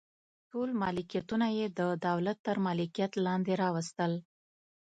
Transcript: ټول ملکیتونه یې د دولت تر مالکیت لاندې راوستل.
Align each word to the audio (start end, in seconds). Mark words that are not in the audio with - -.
ټول 0.51 0.69
ملکیتونه 0.81 1.47
یې 1.57 1.65
د 1.79 1.81
دولت 2.07 2.37
تر 2.47 2.57
مالکیت 2.65 3.11
لاندې 3.25 3.53
راوستل. 3.63 4.11